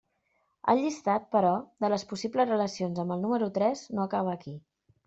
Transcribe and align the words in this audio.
El 0.73 0.79
llistat, 0.85 1.27
però, 1.35 1.51
de 1.85 1.91
les 1.95 2.07
possibles 2.15 2.51
relacions 2.55 3.05
amb 3.05 3.17
el 3.19 3.23
número 3.29 3.55
tres 3.61 3.87
no 3.99 4.07
acaba 4.11 4.39
aquí. 4.41 4.61